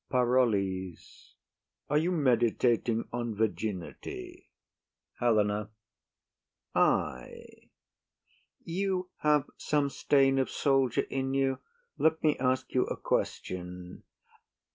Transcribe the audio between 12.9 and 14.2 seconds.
question.